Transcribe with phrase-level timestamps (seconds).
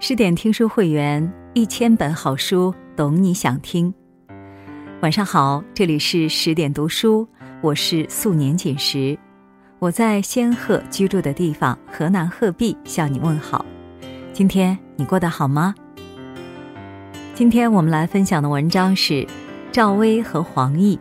[0.00, 3.92] 十点听书会员，一千本好书，懂你想听。
[5.02, 7.26] 晚上好，这里是十点读书，
[7.60, 9.18] 我是素年锦时，
[9.80, 13.66] 我在仙鹤居住的地方河南鹤壁向你问好。
[14.32, 15.74] 今天你过得好吗？
[17.34, 19.26] 今天我们来分享的文章是
[19.72, 20.96] 赵薇和黄奕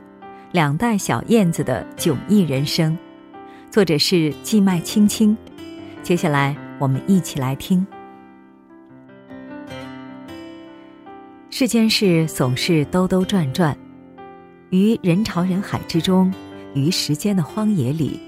[0.52, 2.98] 两代小燕子的迥异人生，
[3.70, 5.38] 作者是季麦青青。
[6.02, 7.86] 接下来我们一起来听。
[11.60, 13.76] 世间事总是兜兜转转，
[14.70, 16.32] 于人潮人海之中，
[16.76, 18.20] 于时间的荒野里，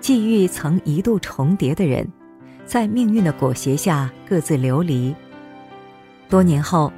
[0.00, 2.04] 际遇曾一度重叠的人，
[2.64, 5.14] 在命运的裹挟下各自流离。
[6.28, 6.92] 多年后，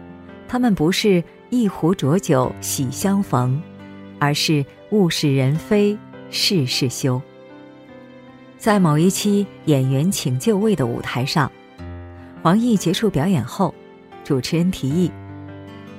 [0.48, 3.60] 他们不是一壶浊酒喜相逢，
[4.18, 5.94] 而是物是人非
[6.30, 7.20] 事事休。
[8.56, 11.52] 在某一期演员请就位的舞台上，
[12.42, 13.74] 黄奕结束表演后，
[14.24, 15.10] 主持人提议。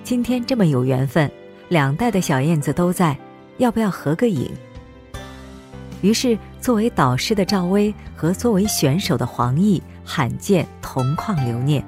[0.03, 1.31] 今天这么有缘分，
[1.69, 3.17] 两代的小燕子都在，
[3.57, 4.51] 要不要合个影？
[6.01, 11.85] 于是，作为导师的赵薇和作为选手的黄奕罕见同框留念。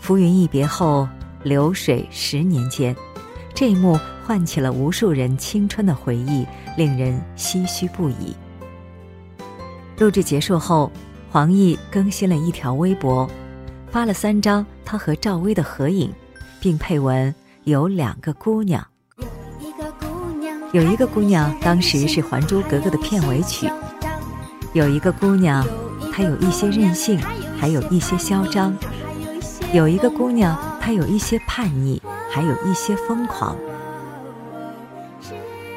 [0.00, 1.08] 浮云一别后，
[1.42, 2.94] 流水十年间，
[3.54, 6.44] 这一幕唤起了无数人青春的回忆，
[6.76, 8.36] 令人唏嘘不已。
[9.96, 10.90] 录制结束后，
[11.30, 13.30] 黄奕更新了一条微博，
[13.90, 16.12] 发了三张他和赵薇的合影。
[16.64, 17.34] 并配文
[17.64, 18.82] 有两个姑娘，
[20.72, 23.68] 有一个姑娘当时是《还珠格格》的片尾曲，
[24.72, 25.62] 有一个姑娘
[26.10, 27.20] 她有一些任性，
[27.60, 28.74] 还有一些嚣张，
[29.74, 33.54] 有一个姑娘她有一些叛逆，还有一些疯狂。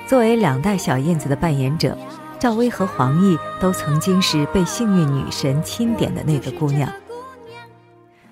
[0.08, 1.98] 作为两代小燕子的扮演者，
[2.40, 6.90] 赵薇和黄奕都曾经是被幸运女神钦点的那个姑娘。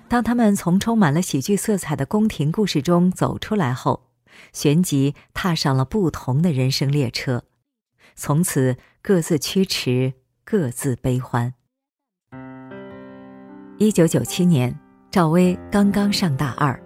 [0.08, 4.04] 当他们从充满了喜剧色彩的宫廷故事中走出来后，
[4.52, 7.42] 旋即踏上了不同的人生列车，
[8.14, 10.12] 从此各自驱驰，
[10.44, 11.54] 各自悲欢。
[13.78, 14.78] 一九九七年，
[15.10, 16.80] 赵薇刚刚上大二，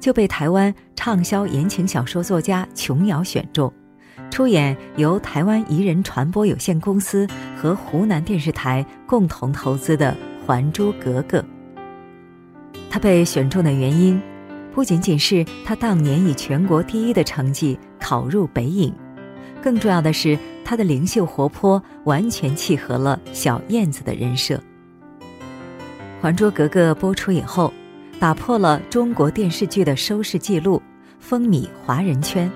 [0.00, 3.70] 就被台湾畅销言情小说作家琼瑶选中，
[4.30, 10.16] 出演由台湾宜人传播有限公司和湖南电视台共同投资的
[10.46, 11.38] 《还珠格格》。
[12.96, 14.18] 他被选中的原因，
[14.74, 18.90] 不仅仅是他当年以全国第一的成绩考入北影，
[19.62, 24.54] 更重要的是他的灵秀活泼，完全契合了小燕子的人设。
[26.22, 27.70] 《还珠格格》播出以后，
[28.18, 30.80] 打破了中国电视剧的收视记录，
[31.20, 32.50] 风靡华人圈。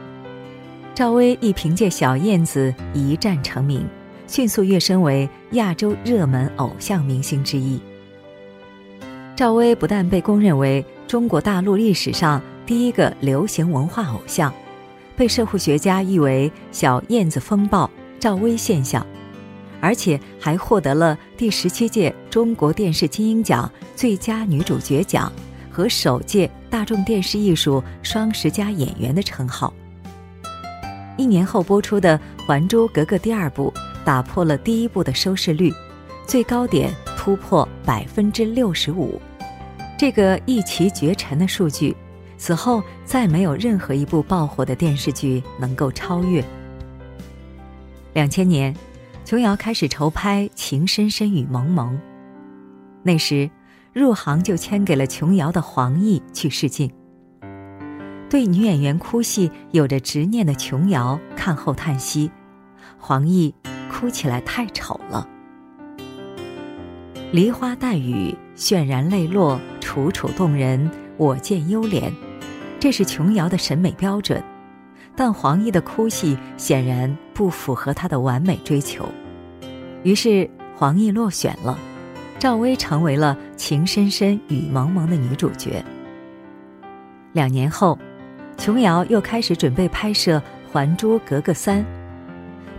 [0.94, 3.86] 赵薇亦凭借小燕子一战成名，
[4.26, 7.78] 迅速跃升为亚洲热门偶像明星之一。
[9.40, 14.52] 赵薇不但被公认为中国大陆历史上第一个流行文化偶像，
[15.16, 17.90] 被社会学家誉为“小燕子风暴”、
[18.20, 19.06] “赵薇现象”，
[19.80, 25.32] 而且还获得了第十七届中国电视金鹰奖最佳女主角奖
[25.70, 29.72] 和首届大众电视艺术双十佳演员的称号。
[31.16, 33.72] 一年后播出的《还珠格格》第二部，
[34.04, 35.72] 打破了第一部的收视率，
[36.26, 39.18] 最高点突破百分之六十五。
[40.00, 41.94] 这个一骑绝尘的数据，
[42.38, 46.42] 此后再没有任何一部爆火的电视剧能够超越。
[48.14, 48.74] 两千年，
[49.26, 51.92] 琼瑶开始筹拍《情深深雨蒙蒙》，
[53.02, 53.50] 那时
[53.92, 56.90] 入行就签给了琼瑶的黄奕去试镜。
[58.30, 62.30] 对女演员哭戏有着执念的琼瑶看后叹息
[62.96, 63.52] ：“黄奕
[63.92, 65.28] 哭起来太丑了。”
[67.32, 72.12] 梨花带雨，渲然泪落，楚楚动人，我见幽怜，
[72.78, 74.40] 这是琼瑶的审美标准。
[75.16, 79.04] 但黄奕的哭戏显然不符合她的完美追求，
[80.04, 81.76] 于是黄奕落选了，
[82.38, 85.84] 赵薇成为了《情深深雨蒙蒙》的女主角。
[87.32, 87.98] 两年后，
[88.56, 90.38] 琼瑶又开始准备拍摄
[90.72, 91.80] 《还珠格格三》，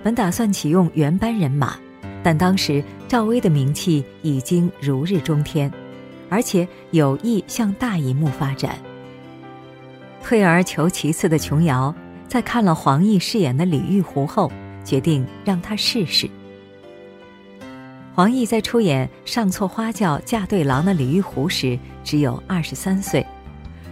[0.02, 1.76] 本打算启用原班人马。
[2.24, 5.70] 但当时赵薇的名气已经如日中天，
[6.32, 8.80] 而且有意向大荧幕发展。
[10.24, 11.94] 退而求其次的琼瑶，
[12.26, 14.50] 在看了黄奕饰演的李玉湖后，
[14.86, 16.30] 决定让她试试。
[18.16, 23.26] 黄奕在出演上错花轿嫁对郎的李玉湖时只有二十三岁，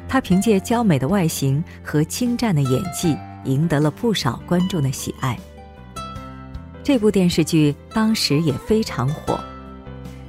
[0.08, 5.38] 她凭借娇美的外形和精湛的演技，赢得了不少观众的喜爱。
[6.82, 9.38] 这部电视剧当时也非常火，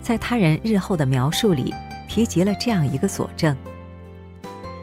[0.02, 1.72] 在他人日后的描述里，
[2.10, 3.56] 提及了这样一个佐证：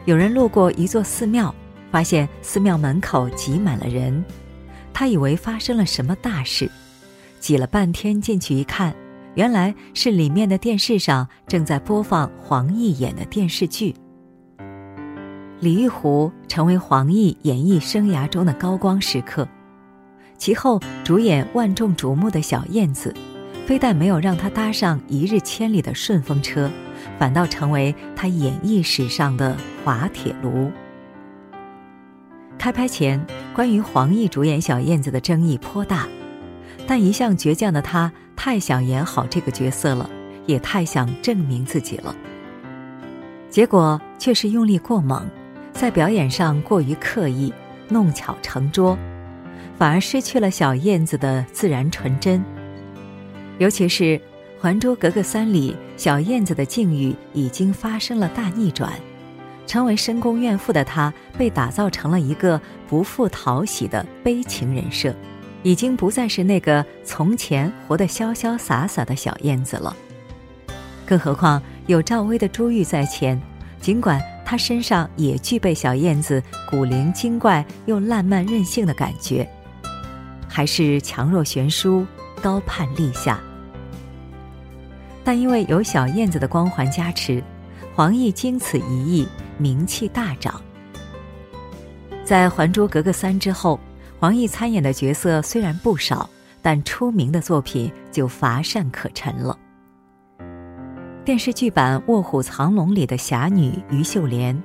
[0.06, 1.54] 有人路过一座寺庙，
[1.92, 4.24] 发现寺庙门口挤满了人，
[4.94, 6.70] 他以为发生了什么大事，
[7.38, 8.94] 挤了半天进去一看，
[9.34, 13.94] 原来是里面的电视上正在播放黄奕演的电视剧。
[15.60, 19.46] 李玉湖成为黄奕演艺生涯中的高光时刻，
[20.38, 23.14] 其后主演万众瞩目的小燕子，
[23.66, 26.70] 非但没有让他搭上一日千里的顺风车，
[27.18, 30.70] 反倒成为他演艺史上的滑铁卢。
[32.58, 33.24] 开拍前，
[33.54, 36.06] 关于黄奕主演小燕子的争议颇大，
[36.86, 40.08] 但一向倔强的他太想演好这个角色了，
[40.46, 42.14] 也太想证明自己了，
[43.48, 45.28] 结果却是用力过猛。
[45.72, 47.52] 在表演上过于刻意，
[47.88, 48.98] 弄巧成拙，
[49.76, 52.44] 反而失去了小燕子的自然纯真。
[53.58, 54.04] 尤其是
[54.60, 58.92] 《还珠格格三》里，小燕子的境遇已经发生了大逆转，
[59.66, 65.14] 成为深宫怨妇的她被打造成了一个不负讨喜的悲情人设，
[65.62, 69.96] 已经不再是那个从前活得潇潇洒洒的小燕子了。
[71.06, 73.40] 更何况有赵薇的珠玉在前，
[73.80, 74.20] 尽管。
[74.48, 79.46] 她身上也具备小燕子古灵精怪又烂漫任性的感觉，
[80.48, 82.06] 还是强弱悬殊，
[82.40, 83.38] 高攀立下。
[85.28, 87.44] 但因为有小燕子的光环加持，
[87.94, 89.28] 黄奕经此一役
[89.58, 90.58] 名气大涨。
[92.24, 93.78] 在《还珠格格三》之后，
[94.18, 96.30] 黄奕参演的角色虽然不少，
[96.62, 99.54] 但出名的作品就乏善可陈了。
[101.26, 104.58] 电视剧版《卧虎藏龙》里的侠女于秀莲，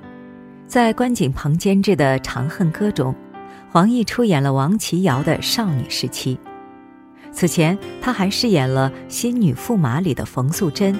[0.66, 3.14] 在关锦鹏监制的《长恨歌》中，
[3.70, 6.38] 黄奕出演了王琦瑶的少女时期。
[7.34, 10.96] 此前，她还饰演了《新女驸马》里的冯素珍。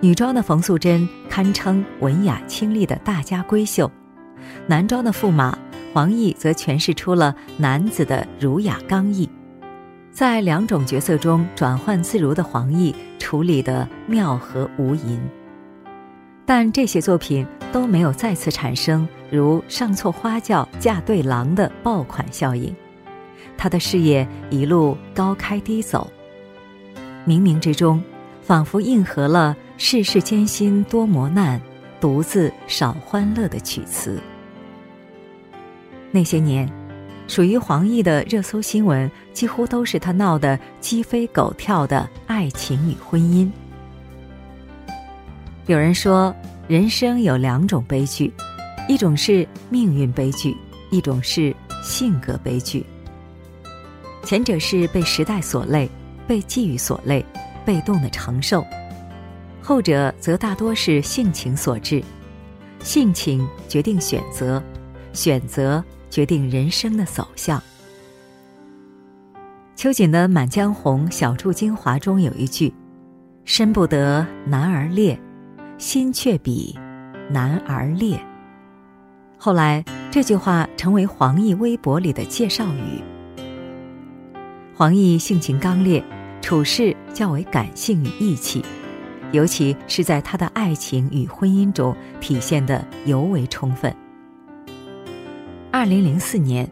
[0.00, 3.90] 女装的冯素珍堪称文雅清丽的大家闺秀，
[4.66, 5.58] 男装的驸马
[5.94, 9.28] 黄奕则诠释出了男子的儒雅刚毅。
[10.10, 15.18] 在两种角色中转换自如的黄奕处理的妙合无垠，
[16.44, 22.74] 但这些作品都没有再次产生如上错花轿嫁对郎的爆款效应，
[23.56, 26.10] 他的事业一路高开低走，
[27.26, 28.02] 冥冥之中
[28.42, 31.60] 仿佛应和了“世事艰辛多磨难，
[32.00, 34.20] 独自少欢乐”的曲词。
[36.10, 36.68] 那些年。
[37.28, 43.48] 属于黄奕的热搜新闻，几乎都是他闹得鸡飞狗跳的爱情与婚姻。
[45.66, 46.34] 有人说，
[46.68, 48.30] 人生有两种悲剧，
[48.86, 50.54] 一种是命运悲剧，
[50.90, 52.84] 一种是性格悲剧。
[54.24, 55.88] 前者是被时代所累，
[56.26, 57.24] 被际遇所累，
[57.64, 58.62] 被动的承受；
[59.60, 62.02] 后者则大多是性情所致，
[62.82, 64.62] 性情决定选择，
[65.12, 65.84] 选择。
[66.12, 67.58] 决定人生的走向。
[69.74, 72.70] 秋瑾的《满江红·小筑精华》中有一句
[73.46, 75.18] ：“身不得男儿恋，
[75.78, 76.78] 心却比
[77.30, 78.22] 男儿烈。”
[79.40, 83.02] 后来这句话成为黄奕微博里的介绍语。
[84.74, 86.02] 黄奕性情刚烈，
[86.40, 88.64] 处事较为感性与义气，
[89.30, 93.94] 尤其是在他的爱情与婚姻中体现的尤为充分。
[95.70, 96.66] 二零零四年，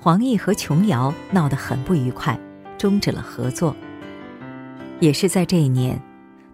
[0.00, 2.38] 黄奕和琼瑶闹得很不愉快，
[2.78, 3.76] 终止了合作。
[4.98, 6.00] 也是在这一年，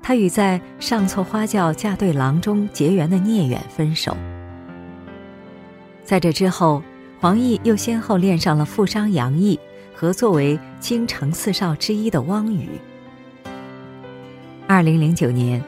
[0.03, 4.17] 他与在《上错花轿嫁对郎》中结缘的聂远分手。
[6.03, 6.83] 在这之后，
[7.21, 9.59] 黄奕又先后恋上了富商杨毅
[10.01, 12.71] 和作为京城四少之一的汪宇。
[14.67, 15.63] 二零零九年，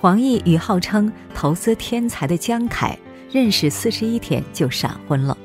[0.00, 2.98] 黄奕与号称投资天才的江凯
[3.30, 5.36] 认识四十一天就闪婚了。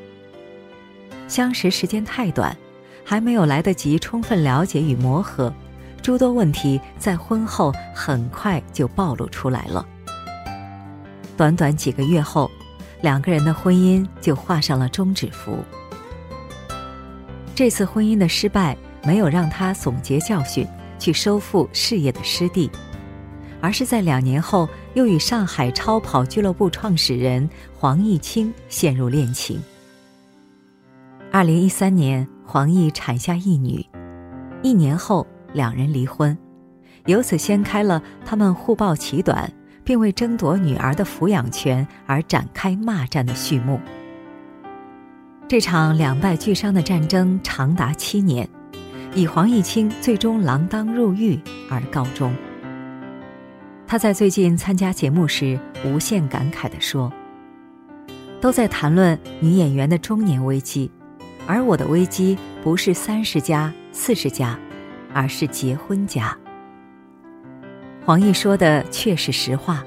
[1.28, 2.56] 相识时间太短，
[3.04, 5.54] 还没有来得及充分了解与磨合，
[6.02, 9.86] 诸多问题在婚后很快就暴露出来了。
[11.36, 12.50] 短短几个月后，
[13.02, 15.58] 两个人的婚姻就画上了终止符。
[17.54, 20.68] 这次婚姻的失败没有让他总结教训，
[20.98, 22.70] 去收复事业的失地，
[23.60, 29.62] 而是在两年后又与上海超跑俱乐部创始人黄毅清陷入恋情。
[31.32, 33.86] 二零一三年，黄奕产下一女，
[34.64, 36.36] 一年后两人离婚，
[37.06, 39.52] 由此掀开了他们互抱其短，
[39.84, 43.80] 并为争夺女儿的抚养权而展开骂战的序幕。
[45.52, 48.48] 这场两败俱伤的战争长达七年，
[49.14, 51.38] 以黄毅清最终锒铛入狱
[51.70, 52.34] 而告终。
[53.86, 57.12] 他在最近参加节目时无限感慨地说
[58.40, 60.90] ：“都在谈论女演员的中年危机，
[61.46, 64.58] 而我的危机不是三十加、四十加，
[65.14, 66.34] 而是结婚加。”
[68.06, 69.84] 黄奕说的却是实话，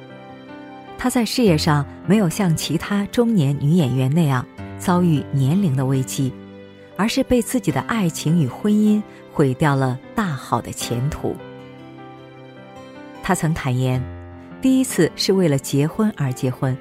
[0.99, 4.44] 她在事业上没有像其他中年女演员那样
[4.84, 6.30] 遭遇年龄的危机，
[6.94, 11.34] 而是被自己的爱情与婚姻毁掉了大好的前途。
[13.22, 13.98] 他曾坦言，
[14.60, 16.76] 第一次是为了结婚而结婚，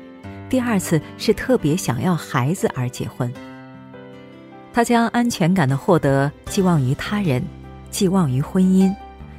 [0.50, 3.33] 第二次是特别想要孩子而结婚。
[4.74, 7.41] 他将安全感的获得寄望于他人，
[7.89, 8.93] 寄望于婚姻。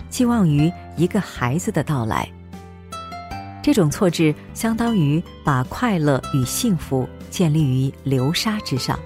[0.08, 2.26] 寄望于一个孩子的到来，
[3.60, 8.96] 这种错置相当于把快乐与幸福建立于流沙之上。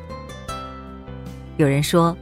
[1.56, 2.14] 有人说，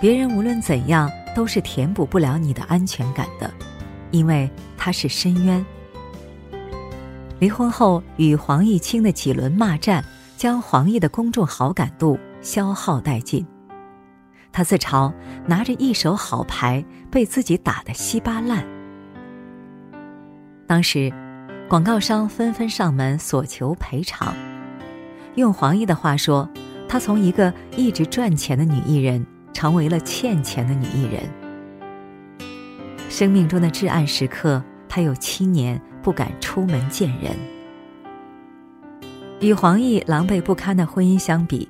[0.00, 3.52] 别人无论怎样都是填补不了你的安全感的，
[4.12, 5.62] 因为它是深渊。
[7.38, 10.02] 离婚后与黄毅清的几轮骂战，
[10.38, 13.46] 将黄奕的公众好感度消耗殆尽。
[14.50, 15.12] 他自嘲
[15.46, 18.66] 拿着一手好牌被自己打得稀巴烂。
[20.66, 21.12] 当时，
[21.68, 24.34] 广告商纷纷上门索求赔偿。
[25.36, 26.48] 用黄奕的话说，
[26.88, 31.22] 她从一个一直赚钱的女艺人，成为了欠钱的女艺人。
[33.08, 37.32] 生命中的至暗时刻，她有七年不敢出门见人。
[39.40, 41.68] 与黄奕狼狈不堪的婚姻相比，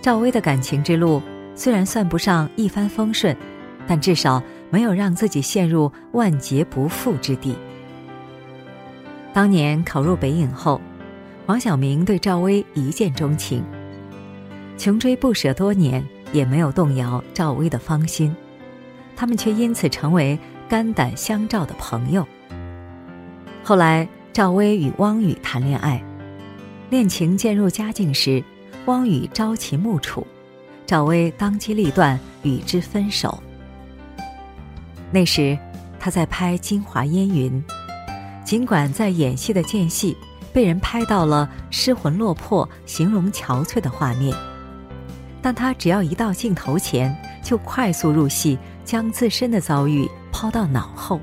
[0.00, 1.22] 赵薇的感情之路。
[1.54, 3.36] 虽然算不上一帆风顺，
[3.86, 7.54] 但至少没有让自己陷入万劫不复之地。
[9.34, 10.80] 当年考入北影后，
[11.44, 13.64] 黄晓明对赵薇一见钟情，
[14.78, 18.34] 穷追不舍多年也没有动摇赵薇的芳心，
[19.16, 22.24] 他们却因此成为肝胆相照的朋友。
[23.64, 26.00] 后来，赵薇与汪宇谈恋爱，
[26.90, 28.42] 恋情渐入佳境时，
[28.86, 30.24] 汪宇朝秦暮楚。
[30.86, 33.42] 赵薇当机立断与之分手。
[35.10, 35.58] 那时，
[35.98, 37.50] 他在拍《京华烟云》，
[38.44, 40.16] 尽管在演戏的间隙
[40.52, 44.36] 被人拍到了失魂落魄、形容憔悴的画面，
[45.40, 51.20] 但他只要一到镜头前，就快速入戏，将自身的遭遇抛到脑后。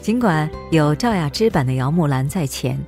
[0.00, 2.78] 尽管有赵雅芝版的姚木兰在前。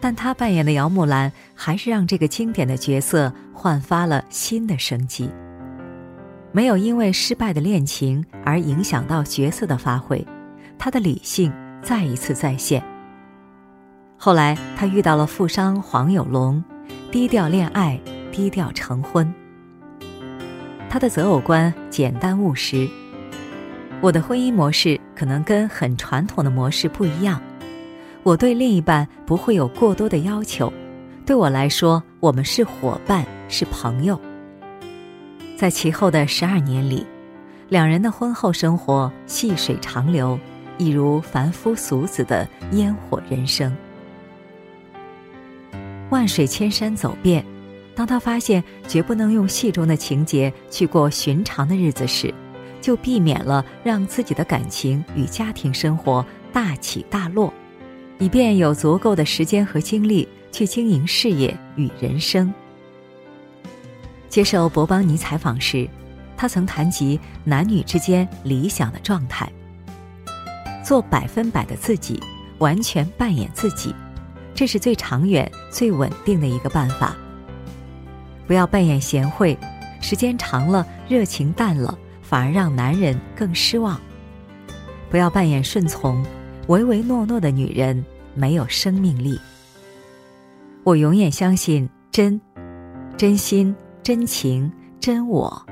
[0.00, 5.28] 但她扮演的姚木兰，还是让这个经典的角色焕发了新的生机。
[6.52, 10.24] 没有因为失败的恋情而影响到角色的发挥，
[10.78, 12.80] 她的理性再一次再现。
[14.20, 16.62] 后来，他遇到了富商黄有龙，
[17.12, 17.98] 低调恋爱，
[18.32, 19.32] 低调成婚。
[20.90, 22.88] 他的择偶观简单务实。
[24.00, 27.40] 我的婚姻模式可能跟很传统的模式不一样。
[28.24, 30.72] 我对另一半不会有过多的要求，
[31.24, 34.20] 对我来说，我们是伙伴，是朋友。
[35.56, 37.06] 在其后的十二年里，
[37.68, 40.36] 两人的婚后生活细水长流，
[40.76, 43.72] 一如凡夫俗子的烟火人生。
[46.10, 47.44] 万水千山走遍，
[47.94, 52.32] 当他发现绝不能用戏中的情节去过寻常的日子时，
[52.80, 57.52] 就避免了让自己的感情与家庭生活大起大落。
[58.18, 62.52] 以便有足够的时间和精力去经营事业与人生。
[64.28, 65.88] 接受博邦尼采访时，
[66.36, 69.48] 他曾谈及男女之间理想的状态：
[70.84, 72.20] 做百分百的自己，
[72.58, 73.94] 完全扮演自己，
[74.58, 77.16] 这是最长远、最稳定的一个办法。
[78.44, 79.56] 不要扮演贤惠，
[80.00, 84.00] 时间长了热情淡了，反而让男人更失望。
[85.10, 86.26] 不要扮演顺从。
[86.66, 89.40] 唯唯诺诺的女人没有生命力。
[90.82, 92.40] 我永远相信真、
[93.16, 93.72] 真心、
[94.02, 95.64] 真情、真我。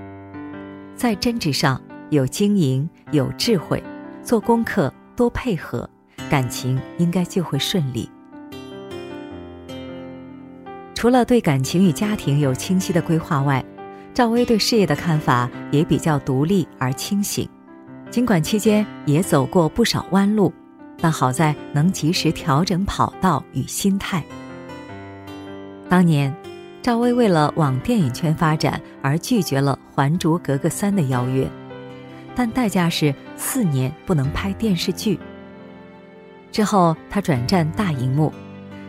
[0.95, 3.83] 在真执上有经营，有智慧，
[4.23, 5.91] 做功课，多配合，
[6.31, 8.09] 感情应该就会顺利。
[10.97, 13.63] 除了对感情与家庭有清晰的规划外，
[14.15, 17.47] 赵薇对事业的看法也比较独立而清醒。
[18.11, 20.53] 尽管期间也走过不少弯路。
[20.99, 24.25] 但好在能及时调整跑道与心态。
[25.91, 26.35] 当年，
[26.81, 31.47] 赵薇为了往电影圈发展而拒绝了《还珠格格三》的邀约，
[32.35, 35.21] 但代价是四年不能拍电视剧。
[36.51, 38.33] 之后，她转战大荧幕，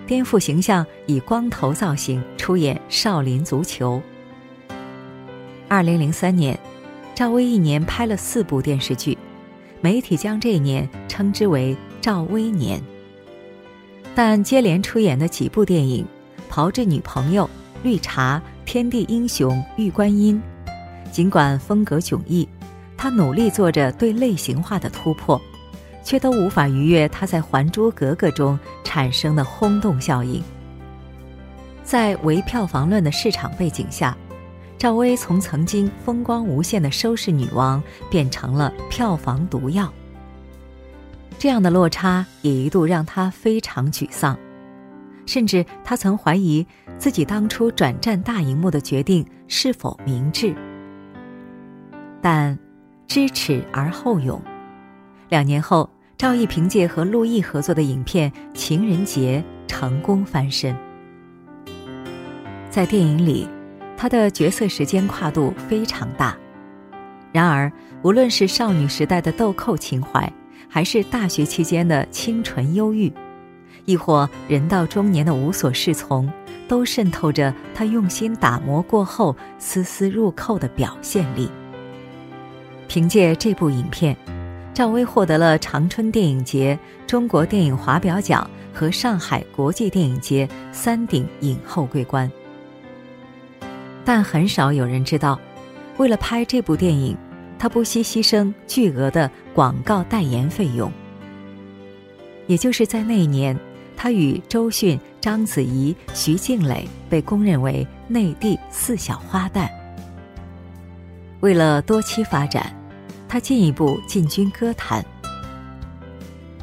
[0.07, 4.01] 颠覆形象，以光头造型出演《少林足球》。
[5.67, 6.57] 二零零三年，
[7.13, 9.15] 赵薇一年拍了四部电视剧，
[9.81, 11.77] 媒体将这一年称之为。
[11.99, 12.81] 赵薇年。
[14.15, 16.05] 但接连出演的几部电影
[16.49, 17.43] 《炮制女朋友》
[17.83, 20.41] 《绿茶》《天地英雄》《玉观音》，
[21.11, 22.47] 尽管风格迥异，
[22.95, 25.41] 他努力做着对类型化的突破，
[26.07, 30.41] 却都无法逾越他在《还珠格格》中产生的轰动效应。
[31.83, 34.17] 在唯票房论的市场背景下，
[34.77, 39.91] 赵薇从曾经风光无限的收视女王变成了票房毒药。
[41.37, 44.39] 这样的落差也一度让她非常沮丧，
[45.25, 46.65] 甚至她曾怀疑
[46.97, 50.55] 自己当初转战大荧幕的决定是否明智。
[52.21, 52.57] 但
[53.07, 54.41] 知耻而后勇，
[55.27, 60.75] 两年后，赵毅凭借和陆毅合作的影片《情人节》成功翻身。
[62.71, 63.47] 在电影里，
[63.95, 66.35] 他的角色时间跨度非常大，
[67.31, 67.71] 然而
[68.01, 70.31] 无论是少女时代的豆蔻情怀。
[70.69, 73.11] 还是大学期间的清纯忧郁，
[73.85, 76.29] 亦或人到中年的无所适从，
[76.67, 81.49] 都渗透着他用心打磨过后丝丝入扣的表现力。
[82.89, 84.15] 凭借这部影片，
[84.77, 92.31] 赵薇获得了长春电影节、中国电影华表奖和上海国际电影节三顶影后桂冠。
[94.05, 95.39] 但很少有人知道，
[95.97, 97.17] 为了拍这部电影。
[97.57, 100.91] 他不惜牺牲巨额的广告代言费用。
[102.45, 103.59] 也就是在那一年，
[103.95, 109.67] 他与周迅、章子怡、徐静蕾被公认为内地四小花旦。
[111.39, 112.71] 为了多期发展，
[113.27, 115.03] 他进一步进军歌坛。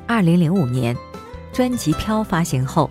[0.06, 0.96] 二零零五年，
[1.52, 2.90] 专辑《飘》发行后，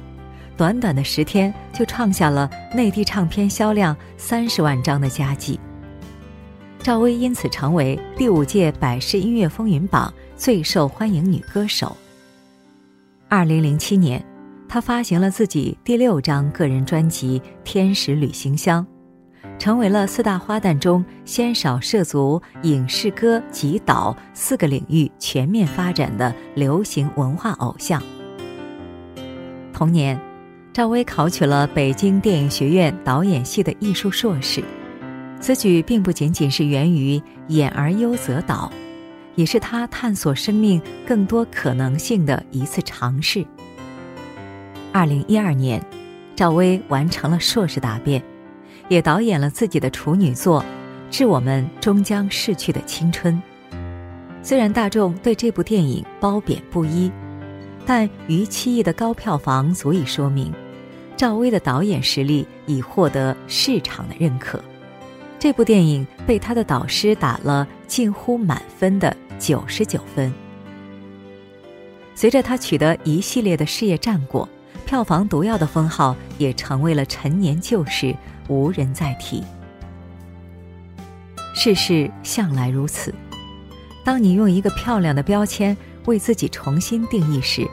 [0.58, 5.60] 短短的十天就创下了内地唱片销量三十万张的佳绩。
[6.82, 11.96] 赵薇因此成为第五届百事音乐风云榜最受欢迎女歌手。
[13.30, 14.24] 二零零七年，
[14.68, 18.86] 她发行了自己第六张个人专辑《天使旅行箱》，
[19.64, 28.04] 成为了四大花旦中鲜少涉足影视歌及导四个领域全面发展的流行文化偶像。
[29.72, 30.20] 同年，
[30.74, 34.62] 赵薇考取了北京电影学院导演系的艺术硕士。
[35.40, 38.70] 此举并不仅仅是源于“演而优则导”，
[39.36, 43.46] 也是他探索生命更多可能性的一次尝试。
[44.92, 45.82] 二零一二年，
[46.36, 48.22] 赵薇完成了硕士答辩，
[48.90, 50.62] 也导演了自己的处女作
[51.10, 53.42] 《致我们终将逝去的青春》。
[54.42, 57.12] 虽然大众对这部电影褒贬不一，
[57.86, 60.54] 但逾七亿的高票房足以说明，
[61.16, 64.62] 赵薇的导演实力已获得市场的认可。
[65.40, 70.34] 这部电影被他的导师打了近乎满分的九十九分。
[72.16, 74.48] 随着他取得一系列的事业战果，
[74.86, 78.16] 票房毒药的封号也成为了陈年旧事，
[78.48, 79.44] 无人再提。
[81.56, 83.14] 世事向来如此，
[84.04, 85.76] 当你用一个漂亮的标签
[86.06, 87.68] 为自己重新定义时，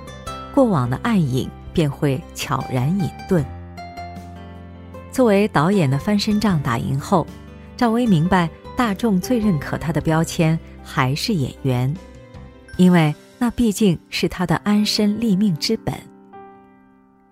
[0.54, 3.44] 过往的暗影便会悄然隐遁。
[5.10, 7.26] 作为导演的翻身仗打赢后。
[7.76, 11.96] 赵薇明白，大众最认可她的标签还是演员，
[12.76, 16.09] 因为那毕竟是她的安身立命之本。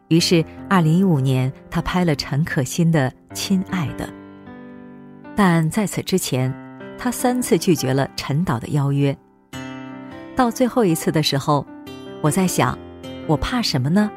[0.08, 4.06] 于是，二零一五年，他拍了陈可辛的《亲爱的》，
[5.36, 6.52] 但在此之前，
[6.96, 9.14] 他三次拒绝了陈导的邀约。
[10.34, 11.66] 到最后一次的时候，
[12.22, 12.78] 我在想，
[13.26, 14.10] 我怕什么呢？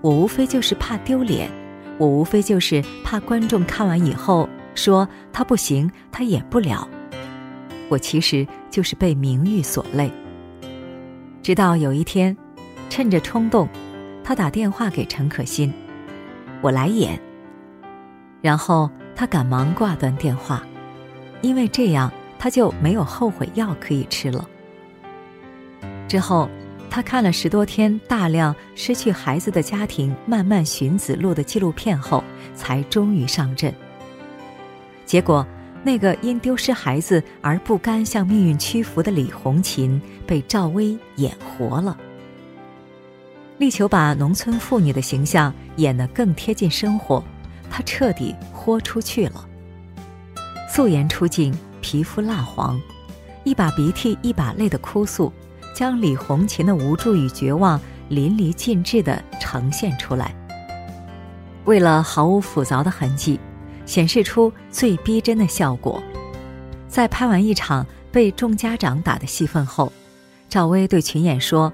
[0.00, 1.50] 我无非就是怕丢脸，
[1.98, 4.48] 我无非就是怕观众看完以后。
[4.74, 6.88] 说他不行，他演不了。
[7.90, 10.10] 我其实就是被名誉所累。
[11.42, 12.34] 直到有一天，
[12.88, 13.68] 趁着冲动，
[14.22, 15.72] 他打电话给陈可辛
[16.62, 17.20] ：“我来演。”
[18.42, 20.62] 然后他赶忙挂断电话，
[21.42, 24.48] 因为这样他就没有后悔药可以吃了。
[26.08, 26.48] 之后，
[26.88, 33.72] 他看了十多天大量失去孩子的家庭慢慢寻子路的纪录片后，才终于上阵。
[35.04, 35.46] 结果，
[35.82, 41.96] 那个因丢失孩子而不甘向命运屈服的李红琴被赵薇演活了，
[43.60, 47.22] 力求把农村妇女的形象演得更贴近生活，
[47.70, 49.46] 她彻底豁出去了。
[50.66, 52.80] 素颜出镜，皮肤蜡黄，
[53.44, 55.30] 一把鼻涕一把泪的哭诉，
[55.74, 60.34] 将李红琴的无助与绝望淋漓尽致地呈现出来。
[61.66, 63.38] 为了毫无复杂的痕迹。
[63.86, 66.00] 显示出最逼真的效果。
[66.86, 69.92] 在拍完一场被众家长打的戏份后，
[70.48, 71.72] 赵薇对群演说：“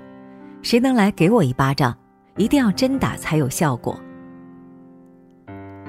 [0.66, 1.96] 谁能来给我一巴掌？
[2.36, 3.96] 一定要真打才有效果。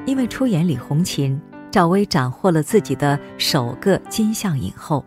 [0.06, 5.04] 因为出演李红琴，赵薇斩获了自己的首个金像影后。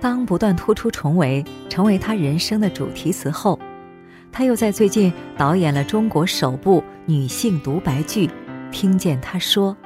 [0.00, 3.58] 当不断突出重围成为她人生的主题词后，
[4.32, 8.26] 她又在最近导演了中国首部女性独白剧
[8.70, 9.76] 《听见她说》。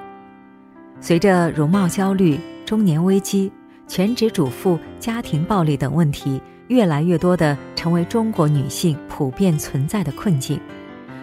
[1.00, 3.50] 随着容貌焦虑、中年危机、
[3.88, 6.40] 全职主妇、家庭暴力等问题
[6.72, 10.58] 越来越多的成为中国女性普遍存在的困境，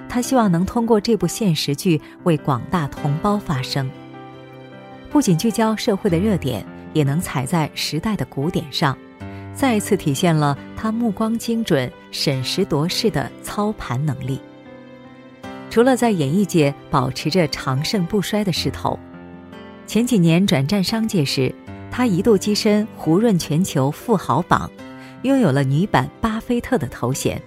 [0.08, 3.90] 她希望能通过这部现实剧为广大同胞发声，
[5.10, 6.64] 不仅聚焦社会的热点。
[6.92, 8.98] 也能踩在时代的鼓点上，
[9.54, 14.42] 再次体现了他目光精准、审时度势的操盘能力。
[15.70, 18.98] 除了在演艺界保持着长盛不衰的势头，
[19.86, 21.54] 前几年转战商界时，
[21.92, 24.68] 他一度跻身胡润全球富豪榜，
[25.24, 27.42] 拥有了女版巴菲特的头衔。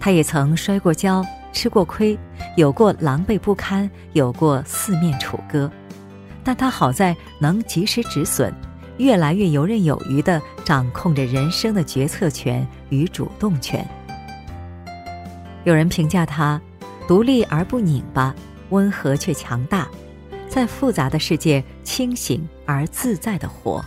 [0.00, 2.18] 他也曾摔过跤、吃过亏，
[2.56, 5.70] 有过狼狈不堪，有过四面楚歌。
[6.44, 8.52] 但他好在能及时止损，
[8.96, 13.86] 越来越游刃有余地掌控着人生的决策权与主动权。
[15.64, 16.58] 有人评价他，
[17.06, 18.34] 独立而不拧巴，
[18.70, 19.86] 温和却强大，
[20.48, 23.84] 在复杂的世界清醒而自在地活。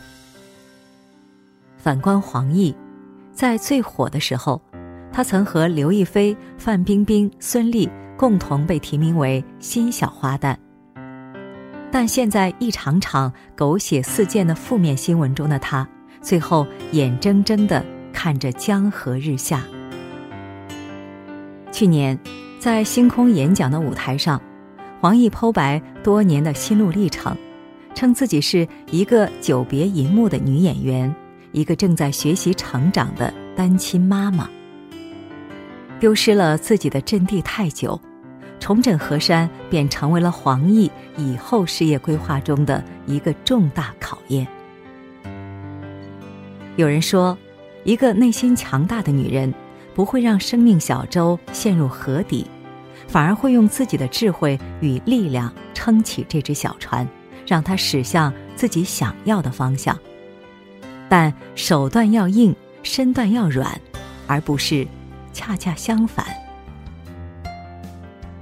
[1.82, 2.74] 反观黄奕，
[3.34, 4.62] 在最火的时候，
[5.12, 10.56] 他曾和刘亦菲、范冰冰、孙俪共同被提名为新小花旦。
[11.92, 15.86] 但现在一场场狗血四溅的负面新闻中的他，
[16.22, 19.64] 最后眼睁睁地看着江河日下。
[21.72, 22.18] 去年，
[22.60, 24.40] 在星空演讲的舞台上，
[25.02, 27.36] 黄奕剖白多年的心路历程，
[27.96, 31.14] 称自己是一个久别银幕的女演员，
[31.52, 34.50] 一个正在学习成长的单亲妈妈，
[36.00, 38.00] 丢失了自己的阵地太久。
[38.60, 40.88] 重整河山便成为了黄奕
[41.18, 44.48] 以后事业规划中的一个重大考验。
[46.76, 47.36] 有人说，
[47.84, 49.52] 一个内心强大的女人
[49.96, 52.46] 不会让生命小舟陷入河底，
[53.08, 57.06] 反而会用自己的智慧与力量撑起这只小船，
[57.48, 59.98] 让它驶向自己想要的方向。
[61.12, 63.78] 但手段要硬，身段要软，
[64.28, 64.88] 而不是
[65.34, 66.26] 恰恰相反。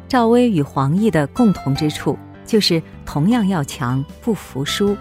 [0.08, 4.96] 赵薇与黄奕的共同之处就是同样要强，不服输。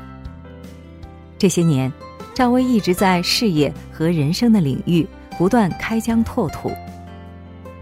[1.37, 1.93] 这些年，
[2.35, 6.73] 赵薇一直在事业和人生的领域不断开疆拓土。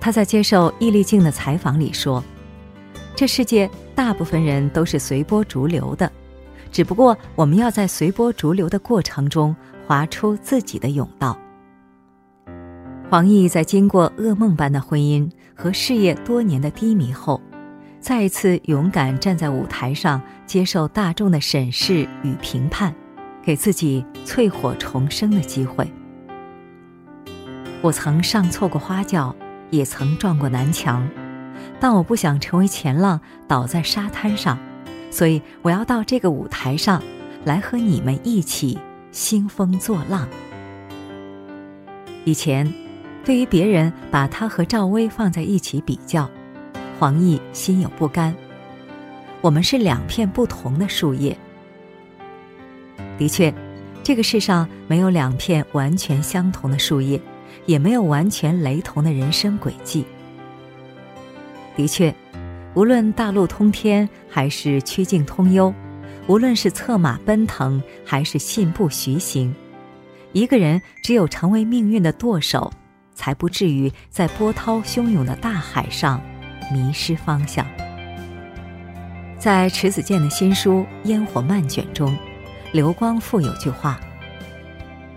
[0.00, 2.20] 她在接受易立竞的采访里说
[3.14, 6.10] ：“这世界大部分人都是随波逐流的，
[6.72, 9.54] 只不过我们要在随波逐流的过程中
[9.86, 11.38] 划出自己的甬道。”
[13.08, 17.40] 黄奕在经过噩梦般的婚姻和事业多年的低迷后，
[18.00, 22.92] 再一次勇敢站在舞台上，接受大众的审视与评判，
[23.42, 25.88] 给自己淬火重生的机会。
[27.80, 29.34] 我曾上错过花轿，
[29.70, 31.08] 也曾撞过南墙，
[31.78, 34.58] 但我不想成为前浪倒在沙滩上，
[35.12, 37.00] 所以我要到这个舞台上，
[37.44, 38.76] 来和你们一起
[39.16, 40.28] 兴风作浪。
[42.26, 42.70] 以前。
[43.24, 46.30] 对于别人把他和赵薇放在一起比较，
[46.96, 48.32] 黄奕心有不甘。
[49.40, 51.36] 我们是两片不同的树叶。
[53.18, 53.52] 的确，
[54.04, 57.20] 这个世上没有两片完全相同的树叶，
[57.64, 60.04] 也没有完全雷同的人生轨迹。
[61.74, 62.14] 的确，
[62.74, 65.74] 无论大路通天还是曲径通幽，
[66.26, 69.54] 无论是策马奔腾还是信步徐行，
[70.32, 72.72] 一个人只有成为命运的舵手。
[73.16, 76.20] 才不至于在波涛汹涌的大海上
[76.70, 77.66] 迷失方向。
[79.38, 82.14] 在迟子建的新书《烟火漫卷》中，
[82.72, 83.98] 刘光富有句话：“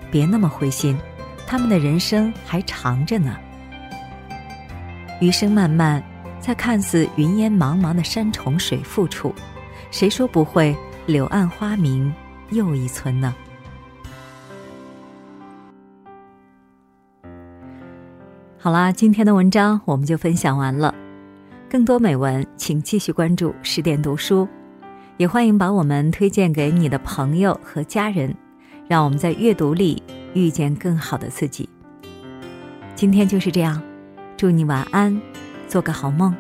[0.10, 0.98] 别那么灰心，
[1.45, 3.36] 他们的人生还长着呢。
[5.19, 6.02] 余生漫漫，
[6.39, 9.36] 在看似云烟茫茫的山重水复处，
[9.91, 10.74] 谁说不会
[11.10, 12.13] 柳暗花明
[12.52, 13.34] 又一村呢？”
[18.60, 20.93] 好啦，今天的文章我们就分享完了。
[21.67, 24.48] 更多美文，请继续关注十点读书，
[25.17, 28.36] 也欢迎把我们推荐给你的朋友和家人，
[28.88, 30.04] 让我们在阅读里
[30.36, 31.67] 遇见更好的自己。
[32.93, 33.82] 今天就是这样，
[34.38, 35.19] 祝你晚安，
[35.67, 36.36] 做个好梦。